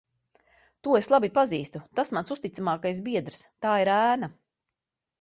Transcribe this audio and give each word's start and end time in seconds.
To 0.87 0.95
es 0.99 1.09
labi 1.15 1.29
pazīstu. 1.35 1.83
Tas 2.01 2.13
mans 2.19 2.35
uzticamākais 2.39 3.05
biedrs. 3.13 3.47
Tā 3.67 3.79
ir 3.87 3.97
ēna. 4.01 4.35